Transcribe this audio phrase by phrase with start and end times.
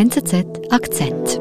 [0.00, 1.38] NZZ Akzent.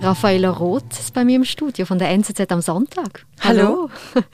[0.00, 3.26] Raffaella Roth ist bei mir im Studio von der NZZ am Sonntag.
[3.40, 3.90] Hallo.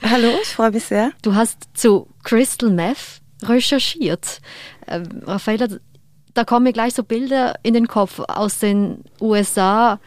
[0.09, 1.11] Hallo, ich freue mich sehr.
[1.21, 4.39] Du hast zu Crystal Meth recherchiert.
[4.87, 5.67] Ähm, Raffaella,
[6.33, 9.99] da kommen mir gleich so Bilder in den Kopf aus den USA.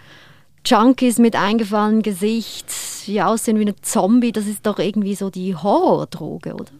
[0.64, 2.68] Junkies mit eingefallenem Gesicht,
[3.06, 4.32] die aussehen wie ein Zombie.
[4.32, 6.72] Das ist doch irgendwie so die Horrordroge, oder?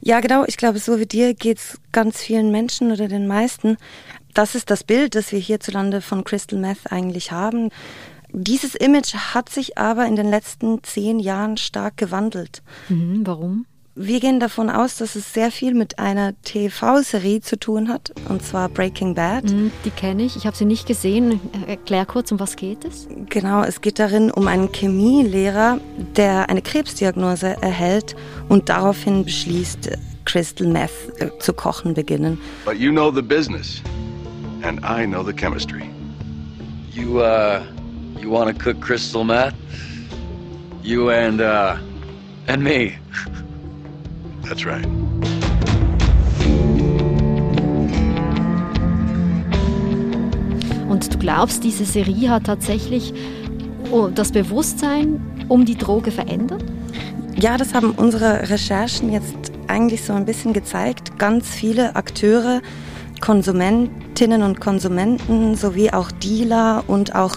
[0.00, 0.44] Ja, genau.
[0.46, 3.76] Ich glaube, so wie dir geht es ganz vielen Menschen oder den meisten.
[4.34, 7.70] Das ist das Bild, das wir hierzulande von Crystal Meth eigentlich haben.
[8.32, 12.62] Dieses Image hat sich aber in den letzten zehn Jahren stark gewandelt.
[12.88, 13.66] Mhm, warum?
[13.96, 18.40] Wir gehen davon aus, dass es sehr viel mit einer TV-Serie zu tun hat, und
[18.40, 19.44] zwar Breaking Bad.
[19.44, 21.40] Mhm, die kenne ich, ich habe sie nicht gesehen.
[21.66, 23.08] Erklär kurz, um was geht es?
[23.28, 25.80] Genau, es geht darin um einen Chemielehrer,
[26.16, 28.14] der eine Krebsdiagnose erhält
[28.48, 29.90] und daraufhin beschließt,
[30.24, 32.38] Crystal Meth äh, zu kochen beginnen.
[32.64, 33.82] But you know the business,
[34.62, 35.90] and I know the chemistry.
[36.92, 37.62] You, uh,
[38.20, 39.54] you want to cook crystal meth?
[40.84, 41.76] You and, uh,
[42.46, 42.96] and me.
[44.50, 44.84] That's right.
[50.88, 53.14] Und du glaubst, diese Serie hat tatsächlich
[53.92, 56.64] oh, das Bewusstsein um die Droge verändert?
[57.38, 59.36] Ja, das haben unsere Recherchen jetzt
[59.68, 61.16] eigentlich so ein bisschen gezeigt.
[61.16, 62.60] Ganz viele Akteure,
[63.20, 67.36] Konsumentinnen und Konsumenten sowie auch Dealer und auch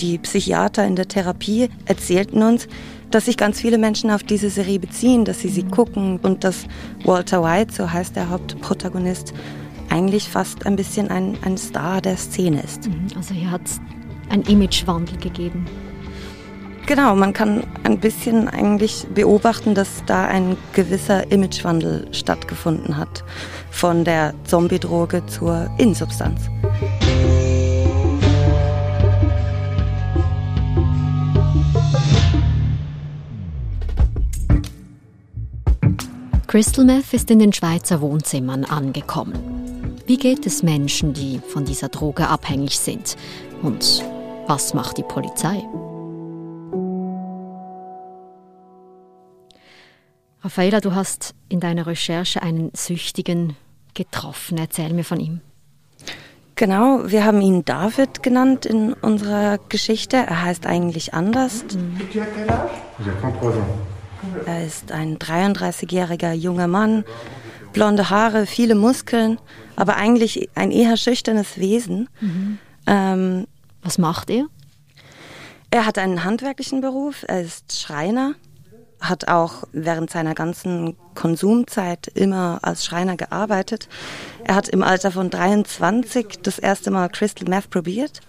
[0.00, 2.68] die Psychiater in der Therapie erzählten uns,
[3.10, 6.66] dass sich ganz viele Menschen auf diese Serie beziehen, dass sie sie gucken und dass
[7.04, 9.34] Walter White, so heißt der Hauptprotagonist,
[9.88, 12.88] eigentlich fast ein bisschen ein, ein Star der Szene ist.
[12.88, 13.80] Mhm, also hier hat es
[14.28, 15.66] einen Imagewandel gegeben.
[16.86, 23.22] Genau, man kann ein bisschen eigentlich beobachten, dass da ein gewisser Imagewandel stattgefunden hat.
[23.70, 26.48] Von der Zombie-Droge zur Insubstanz.
[36.50, 39.94] Crystal Meth ist in den Schweizer Wohnzimmern angekommen.
[40.06, 43.16] Wie geht es Menschen, die von dieser Droge abhängig sind?
[43.62, 44.02] Und
[44.48, 45.62] was macht die Polizei?
[50.42, 53.54] Raffaella, du hast in deiner Recherche einen Süchtigen
[53.94, 54.58] getroffen.
[54.58, 55.42] Erzähl mir von ihm.
[56.56, 60.16] Genau, wir haben ihn David genannt in unserer Geschichte.
[60.16, 61.64] Er heißt eigentlich anders.
[64.46, 67.04] Er ist ein 33-jähriger junger Mann,
[67.72, 69.38] blonde Haare, viele Muskeln,
[69.76, 72.08] aber eigentlich ein eher schüchternes Wesen.
[72.20, 72.58] Mhm.
[72.86, 73.46] Ähm,
[73.82, 74.46] Was macht er?
[75.70, 78.34] Er hat einen handwerklichen Beruf, er ist Schreiner
[79.00, 83.88] hat auch während seiner ganzen Konsumzeit immer als Schreiner gearbeitet.
[84.44, 88.20] Er hat im Alter von 23 das erste Mal Crystal Meth probiert.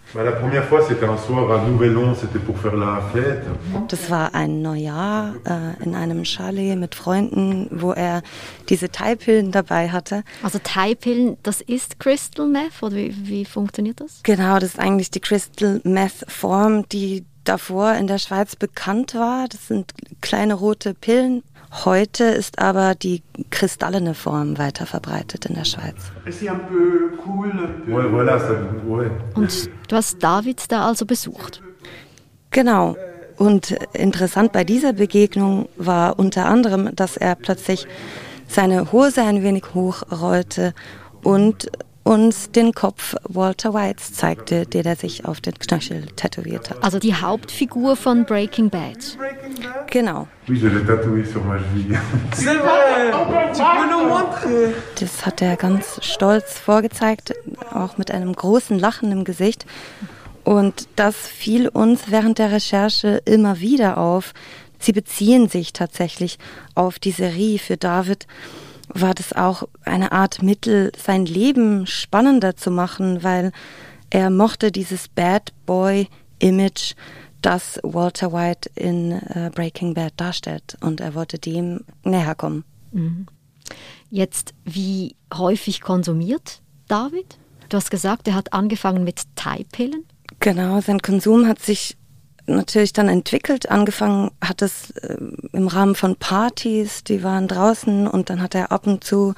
[3.88, 8.22] Das war ein Neujahr äh, in einem Chalet mit Freunden, wo er
[8.70, 10.24] diese Thai-Pillen dabei hatte.
[10.44, 14.20] Also Thai-Pillen, das ist Crystal Meth oder wie, wie funktioniert das?
[14.24, 19.48] Genau, das ist eigentlich die Crystal Meth-Form, die davor in der Schweiz bekannt war.
[19.48, 21.44] Das sind kleine rote Pillen.
[21.86, 25.96] Heute ist aber die kristallene Form weiter verbreitet in der Schweiz.
[29.36, 31.62] Und du hast David da also besucht?
[32.52, 32.98] Genau.
[33.38, 37.88] Und interessant bei dieser Begegnung war unter anderem, dass er plötzlich
[38.48, 40.74] seine Hose ein wenig hochrollte
[41.24, 41.72] und
[42.04, 46.84] uns den Kopf Walter Whites zeigte, der er sich auf den Knöchel tätowiert hat.
[46.84, 49.18] Also die Hauptfigur von Breaking Bad.
[49.88, 50.28] Genau.
[55.00, 57.34] Das hat er ganz stolz vorgezeigt,
[57.74, 59.66] auch mit einem großen Lachen im Gesicht.
[60.44, 64.34] Und das fiel uns während der Recherche immer wieder auf.
[64.80, 66.40] Sie beziehen sich tatsächlich
[66.74, 68.26] auf die Serie für David
[68.94, 73.52] war das auch eine Art Mittel, sein Leben spannender zu machen, weil
[74.10, 76.08] er mochte dieses Bad Boy
[76.40, 76.96] Image,
[77.42, 80.78] das Walter White in äh, Breaking Bad darstellt.
[80.82, 82.64] Und er wollte dem näher kommen.
[82.92, 83.26] Mhm.
[84.10, 87.38] Jetzt, wie häufig konsumiert David?
[87.70, 90.04] Du hast gesagt, er hat angefangen mit Thai-Pillen.
[90.40, 91.98] Genau, sein Konsum hat sich
[92.46, 93.70] natürlich dann entwickelt.
[93.70, 95.18] Angefangen hat es äh,
[95.52, 99.34] im Rahmen von Partys, die waren draußen und dann hat er ab und zu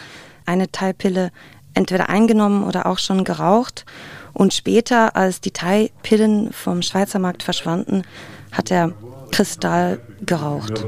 [0.46, 1.32] eine Teilpille
[1.74, 3.86] entweder eingenommen oder auch schon geraucht.
[4.34, 8.04] Und später, als die Teilpillen vom Schweizer Markt verschwanden,
[8.52, 8.94] hat er
[9.32, 10.86] Kristall geraucht.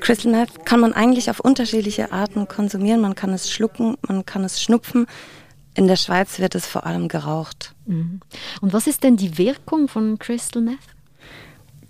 [0.00, 3.00] Crystal Meth kann man eigentlich auf unterschiedliche Arten konsumieren.
[3.00, 5.06] Man kann es schlucken, man kann es schnupfen.
[5.78, 7.72] In der Schweiz wird es vor allem geraucht.
[7.86, 8.18] Mhm.
[8.60, 10.76] Und was ist denn die Wirkung von Crystal Meth?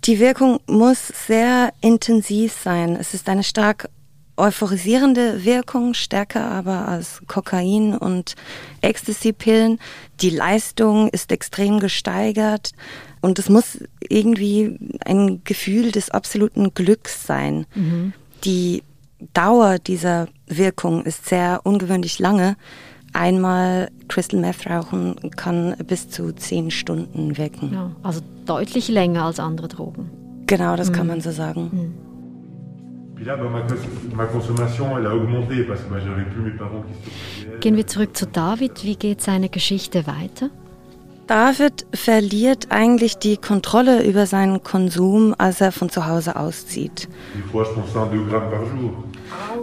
[0.03, 2.95] Die Wirkung muss sehr intensiv sein.
[2.95, 3.89] Es ist eine stark
[4.37, 8.35] euphorisierende Wirkung, stärker aber als Kokain und
[8.81, 9.79] Ecstasy-Pillen.
[10.21, 12.73] Die Leistung ist extrem gesteigert
[13.21, 17.65] und es muss irgendwie ein Gefühl des absoluten Glücks sein.
[17.73, 18.13] Mhm.
[18.43, 18.83] Die
[19.33, 22.55] Dauer dieser Wirkung ist sehr ungewöhnlich lange.
[23.13, 27.71] Einmal Crystal Meth rauchen kann bis zu zehn Stunden wirken.
[27.73, 30.09] Ja, also deutlich länger als andere Drogen.
[30.47, 30.93] Genau, das mhm.
[30.93, 31.69] kann man so sagen.
[31.71, 32.09] Mhm.
[37.59, 38.83] Gehen wir zurück zu David.
[38.83, 40.49] Wie geht seine Geschichte weiter?
[41.27, 47.07] David verliert eigentlich die Kontrolle über seinen Konsum, als er von zu Hause auszieht.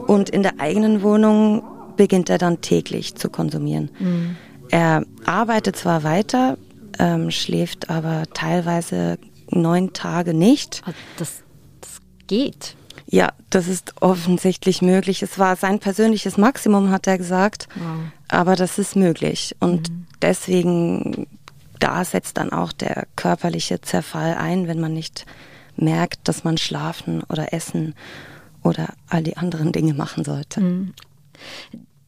[0.06, 1.64] Und in der eigenen Wohnung
[1.96, 3.90] beginnt er dann täglich zu konsumieren.
[3.98, 4.36] Mhm.
[4.70, 6.58] Er arbeitet zwar weiter,
[6.98, 9.18] ähm, schläft aber teilweise
[9.50, 10.82] neun Tage nicht.
[10.86, 11.42] Ah, das,
[11.80, 12.76] das geht.
[13.08, 15.22] Ja, das ist offensichtlich möglich.
[15.22, 17.68] Es war sein persönliches Maximum, hat er gesagt.
[17.76, 17.98] Wow.
[18.28, 19.54] Aber das ist möglich.
[19.60, 20.06] Und mhm.
[20.20, 21.26] deswegen,
[21.78, 25.24] da setzt dann auch der körperliche Zerfall ein, wenn man nicht
[25.76, 27.94] merkt, dass man schlafen oder essen
[28.62, 30.60] oder all die anderen Dinge machen sollte.
[30.60, 30.94] Mhm.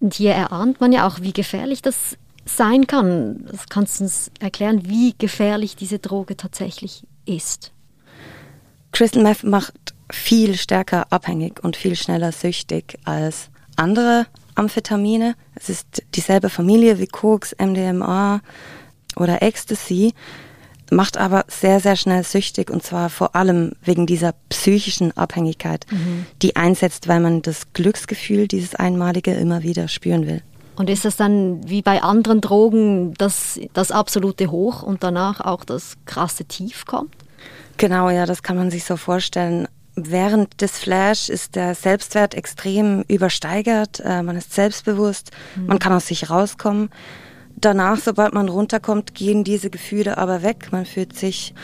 [0.00, 3.46] Und hier erahnt man ja auch, wie gefährlich das sein kann.
[3.50, 7.72] Das kannst du uns erklären, wie gefährlich diese Droge tatsächlich ist.
[8.92, 9.75] Crystal Meth macht
[10.10, 15.34] viel stärker abhängig und viel schneller süchtig als andere Amphetamine.
[15.54, 18.40] Es ist dieselbe Familie wie Koks, MDMA
[19.16, 20.14] oder Ecstasy,
[20.90, 26.26] macht aber sehr, sehr schnell süchtig und zwar vor allem wegen dieser psychischen Abhängigkeit, mhm.
[26.43, 30.43] die einsetzt, weil man das Glücksgefühl, dieses einmalige, immer wieder spüren will.
[30.76, 35.64] Und ist das dann wie bei anderen Drogen das, das absolute Hoch und danach auch
[35.64, 37.14] das krasse Tief kommt?
[37.79, 39.67] Genau, ja, das kann man sich so vorstellen.
[39.96, 45.67] Während des Flash ist der Selbstwert extrem übersteigert, äh, man ist selbstbewusst, mhm.
[45.67, 46.90] man kann aus sich rauskommen.
[47.60, 50.69] Danach, sobald man runterkommt, gehen diese Gefühle aber weg.
[50.70, 51.55] Man fühlt sich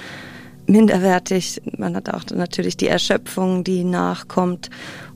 [0.67, 4.71] minderwertig, man hat auch natürlich die Erschöpfung, die nachkommt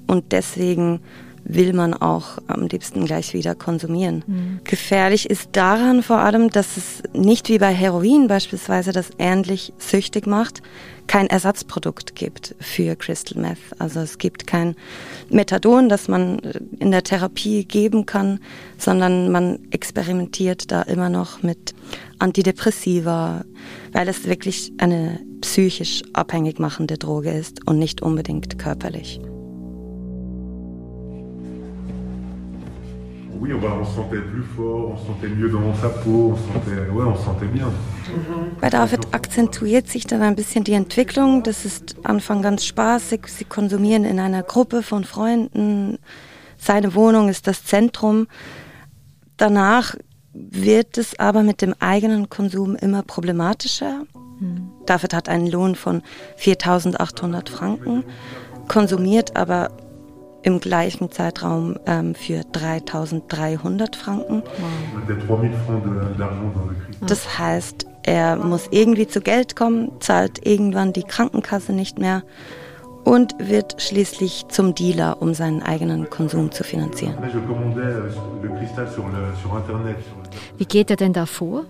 [0.06, 1.00] und deswegen
[1.48, 4.22] will man auch am liebsten gleich wieder konsumieren.
[4.26, 4.60] Mhm.
[4.64, 10.26] Gefährlich ist daran vor allem, dass es nicht wie bei Heroin beispielsweise, das ähnlich süchtig
[10.26, 10.62] macht,
[11.06, 13.58] kein Ersatzprodukt gibt für Crystal Meth.
[13.78, 14.76] Also es gibt kein
[15.30, 16.38] Methadon, das man
[16.78, 18.40] in der Therapie geben kann,
[18.76, 21.74] sondern man experimentiert da immer noch mit
[22.18, 23.44] Antidepressiva,
[23.92, 29.18] weil es wirklich eine psychisch abhängig machende Droge ist und nicht unbedingt körperlich.
[37.49, 37.67] Bien.
[38.61, 41.43] Bei David akzentuiert sich dann ein bisschen die Entwicklung.
[41.43, 43.26] Das ist Anfang ganz spaßig.
[43.29, 45.99] Sie konsumieren in einer Gruppe von Freunden.
[46.56, 48.26] Seine Wohnung ist das Zentrum.
[49.37, 49.94] Danach
[50.32, 54.05] wird es aber mit dem eigenen Konsum immer problematischer.
[54.41, 54.70] Mhm.
[54.87, 56.02] David hat einen Lohn von
[56.38, 58.05] 4.800 Franken,
[58.69, 59.70] konsumiert aber
[60.42, 64.42] im gleichen Zeitraum ähm, für 3300 Franken.
[67.06, 72.22] Das heißt, er muss irgendwie zu Geld kommen, zahlt irgendwann die Krankenkasse nicht mehr
[73.04, 77.16] und wird schließlich zum Dealer, um seinen eigenen Konsum zu finanzieren.
[77.22, 77.28] Euh,
[80.56, 81.64] Wie geht er denn da vor?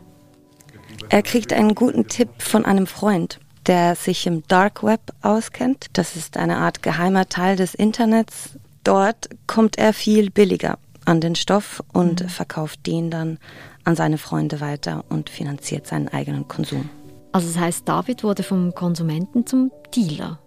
[1.09, 5.87] Er kriegt einen guten Tipp von einem Freund der sich im Dark Web auskennt.
[5.93, 8.59] Das ist eine Art geheimer Teil des Internets.
[8.83, 12.29] Dort kommt er viel billiger an den Stoff und mhm.
[12.29, 13.39] verkauft den dann
[13.85, 16.89] an seine Freunde weiter und finanziert seinen eigenen Konsum.
[17.33, 20.39] Also das heißt, David wurde vom Konsumenten zum Dealer.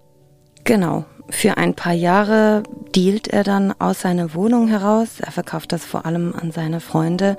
[0.63, 1.05] Genau.
[1.29, 2.63] Für ein paar Jahre
[2.95, 5.19] dealt er dann aus seiner Wohnung heraus.
[5.19, 7.37] Er verkauft das vor allem an seine Freunde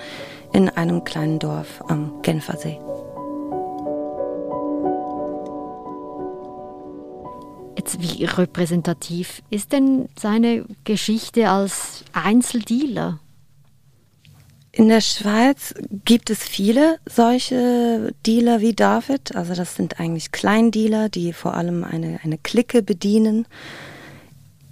[0.52, 2.78] in einem kleinen Dorf am Genfersee.
[7.84, 13.18] Jetzt, wie repräsentativ ist denn seine Geschichte als Einzeldealer?
[14.70, 15.74] In der Schweiz
[16.04, 19.34] gibt es viele solche Dealer wie David.
[19.34, 23.46] Also das sind eigentlich Kleindealer, die vor allem eine, eine Clique bedienen.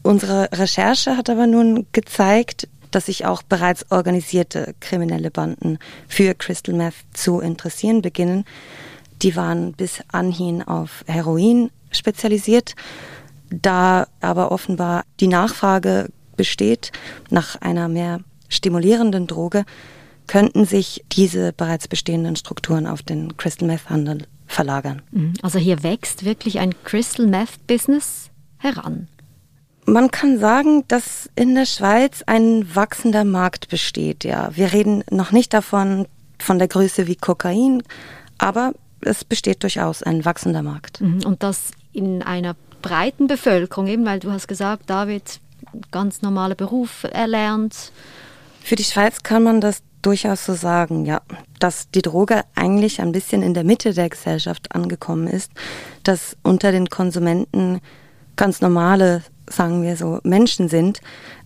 [0.02, 6.74] Unsere Recherche hat aber nun gezeigt, dass sich auch bereits organisierte kriminelle Banden für Crystal
[6.74, 8.44] Meth zu interessieren beginnen.
[9.22, 12.74] die waren bis anhin auf Heroin spezialisiert.
[13.50, 16.92] Da aber offenbar die Nachfrage besteht
[17.30, 19.64] nach einer mehr stimulierenden Droge,
[20.26, 25.02] könnten sich diese bereits bestehenden Strukturen auf den Crystal Meth Handel verlagern.
[25.10, 25.34] Mhm.
[25.42, 29.08] Also hier wächst wirklich ein Crystal Meth Business heran.
[29.86, 34.24] Man kann sagen, dass in der Schweiz ein wachsender Markt besteht.
[34.24, 36.06] Ja, wir reden noch nicht davon
[36.38, 37.82] von der Größe wie Kokain,
[38.38, 41.00] aber es besteht durchaus ein wachsender Markt.
[41.00, 41.24] Mhm.
[41.24, 45.40] Und das in einer breiten Bevölkerung, eben weil du hast gesagt, David
[45.90, 47.92] ganz normaler Beruf erlernt.
[48.62, 51.20] Für die Schweiz kann man das durchaus so sagen, ja,
[51.58, 55.52] dass die Droge eigentlich ein bisschen in der Mitte der Gesellschaft angekommen ist,
[56.02, 57.80] dass unter den Konsumenten
[58.36, 61.00] ganz normale, sagen wir so, Menschen sind,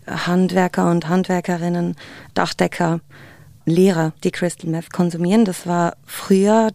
[0.06, 1.96] Handwerker und Handwerkerinnen,
[2.34, 3.00] Dachdecker,
[3.66, 5.44] Lehrer, die Crystal Meth konsumieren.
[5.44, 6.70] Das war früher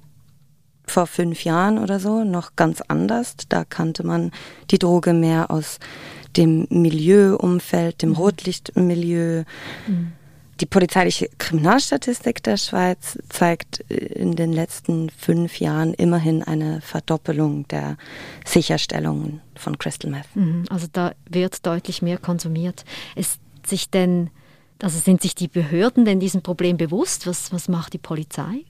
[0.89, 3.36] vor fünf Jahren oder so noch ganz anders.
[3.48, 4.31] Da kannte man
[4.72, 5.79] die Droge mehr aus
[6.38, 8.15] dem Milieuumfeld, dem mhm.
[8.15, 9.43] Rotlichtmilieu.
[9.88, 10.13] Mhm.
[10.60, 17.96] Die polizeiliche Kriminalstatistik der Schweiz zeigt in den letzten fünf Jahren immerhin eine Verdoppelung der
[18.46, 20.36] Sicherstellungen von Crystal Meth.
[20.36, 20.65] Mhm.
[20.69, 22.84] Also da wird deutlich mehr konsumiert.
[23.15, 24.31] Ist sich denn,
[24.81, 27.25] also sind sich die Behörden denn diesem Problem bewusst?
[27.25, 28.65] Was, was macht die Polizei?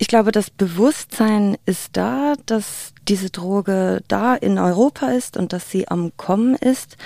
[0.00, 5.72] Ich glaube, das Bewusstsein ist da, dass diese Droge da in Europa ist und dass
[5.72, 6.96] sie am Kommen ist.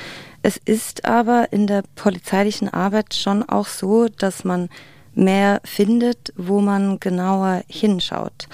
[0.42, 4.68] Es ist aber in der polizeilichen Arbeit schon auch so, dass man
[5.14, 8.46] mehr findet, wo man genauer hinschaut.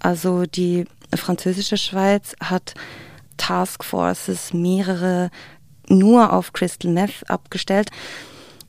[0.00, 2.74] Also die französische Schweiz hat
[3.38, 5.30] Taskforces, mehrere
[5.88, 7.90] nur auf Crystal Meth abgestellt.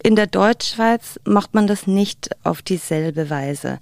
[0.02, 3.80] In der Deutschschweiz macht man das nicht auf dieselbe Weise.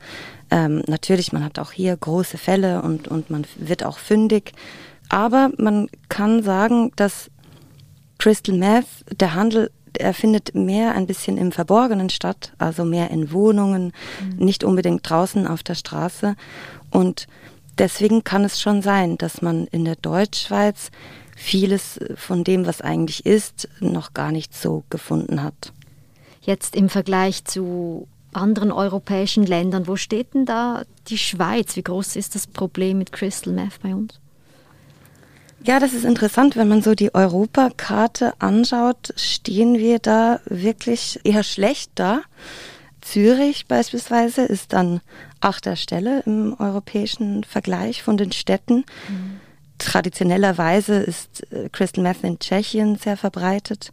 [0.51, 4.51] Ähm, natürlich, man hat auch hier große Fälle und, und man wird auch fündig.
[5.10, 7.31] Aber man kann sagen, dass
[8.17, 8.86] Crystal Meth,
[9.20, 14.46] der Handel, er findet mehr ein bisschen im Verborgenen statt, also mehr in Wohnungen, mhm.
[14.46, 16.36] nicht unbedingt draußen auf der Straße.
[16.91, 17.27] Und
[17.77, 20.91] deswegen kann es schon sein, dass man in der Deutschschweiz
[21.36, 25.74] vieles von dem, was eigentlich ist, noch gar nicht so gefunden hat.
[26.41, 29.88] Jetzt im Vergleich zu anderen europäischen Ländern.
[29.88, 31.75] Wo steht denn da die Schweiz?
[31.75, 34.19] Wie groß ist das Problem mit Crystal Meth bei uns?
[35.63, 36.55] Ja, das ist interessant.
[36.55, 42.21] Wenn man so die Europakarte anschaut, stehen wir da wirklich eher schlecht da.
[43.01, 45.01] Zürich beispielsweise ist an
[45.39, 48.85] achter Stelle im europäischen Vergleich von den Städten.
[49.07, 49.39] Mhm.
[49.77, 53.91] Traditionellerweise ist äh, Crystal Meth in Tschechien sehr verbreitet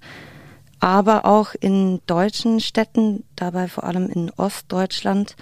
[0.81, 5.37] aber auch in deutschen Städten, dabei vor allem in Ostdeutschland.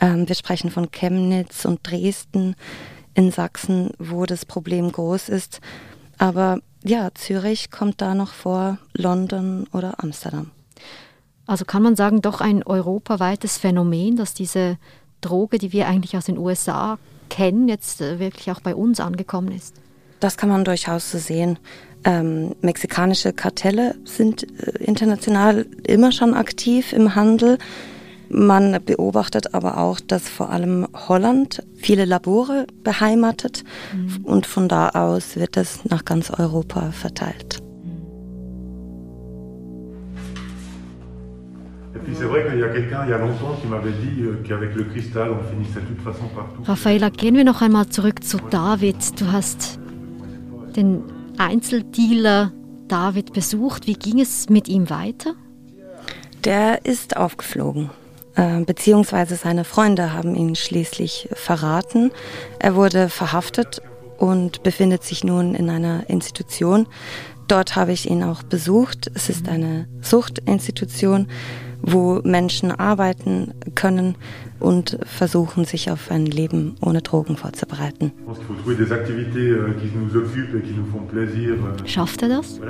[0.00, 2.54] Ähm, wir sprechen von Chemnitz und Dresden
[3.14, 5.60] in Sachsen, wo das Problem groß ist.
[6.18, 10.50] Aber ja, Zürich kommt da noch vor, London oder Amsterdam.
[11.46, 14.76] Also kann man sagen, doch ein europaweites Phänomen, dass diese
[15.20, 16.98] Droge, die wir eigentlich aus den USA
[17.30, 19.74] kennen, jetzt äh, wirklich auch bei uns angekommen ist.
[20.20, 21.58] Das kann man durchaus so sehen.
[22.04, 27.58] Ähm, mexikanische Kartelle sind äh, international immer schon aktiv im Handel.
[28.30, 34.24] Man beobachtet aber auch, dass vor allem Holland viele Labore beheimatet mhm.
[34.24, 37.62] und von da aus wird es nach ganz Europa verteilt.
[46.64, 49.20] Raffaella, gehen wir noch einmal zurück zu David.
[49.20, 49.77] Du hast
[50.76, 51.02] den
[51.38, 52.52] Einzeldealer
[52.88, 53.86] David besucht.
[53.86, 55.34] Wie ging es mit ihm weiter?
[56.44, 57.90] Der ist aufgeflogen.
[58.34, 62.10] Äh, beziehungsweise seine Freunde haben ihn schließlich verraten.
[62.58, 63.82] Er wurde verhaftet
[64.16, 66.86] und befindet sich nun in einer Institution.
[67.48, 69.10] Dort habe ich ihn auch besucht.
[69.14, 71.28] Es ist eine Suchtinstitution,
[71.82, 74.16] wo Menschen arbeiten können
[74.60, 78.12] und versuchen, sich auf ein Leben ohne Drogen vorzubereiten.
[78.26, 78.32] Euh,
[81.46, 81.86] euh.
[81.86, 82.60] Schafft er das?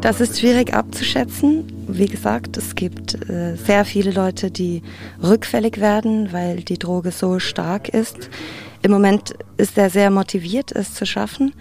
[0.00, 1.64] Das ist schwierig abzuschätzen.
[1.88, 4.82] Wie gesagt, es gibt äh, sehr viele Leute, die
[5.22, 8.30] rückfällig werden, weil die Droge so stark ist.
[8.82, 11.52] Im Moment ist er sehr motiviert, es zu schaffen.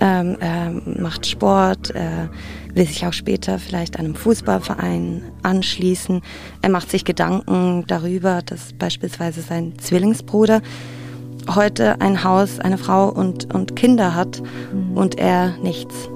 [0.00, 2.30] Ähm, er macht Sport, er
[2.74, 6.22] will sich auch später vielleicht einem Fußballverein anschließen.
[6.62, 10.62] Er macht sich Gedanken darüber, dass beispielsweise sein Zwillingsbruder
[11.54, 14.40] heute ein Haus, eine Frau und, und Kinder hat
[14.72, 14.96] mhm.
[14.96, 16.08] und er nichts.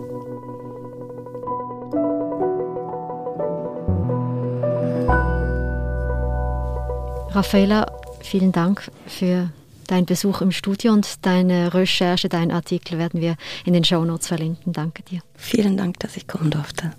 [7.31, 7.87] Raffaella,
[8.21, 9.49] vielen Dank für
[9.93, 14.73] dein Besuch im Studio und deine Recherche, deinen Artikel werden wir in den Shownotes verlinken.
[14.73, 15.21] Danke dir.
[15.35, 16.93] Vielen Dank, dass ich kommen durfte.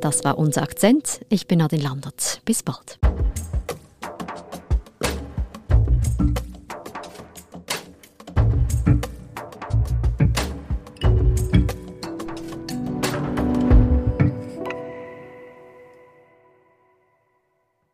[0.00, 1.20] Das war unser Akzent.
[1.28, 2.40] Ich bin Nadine Landert.
[2.44, 2.98] Bis bald.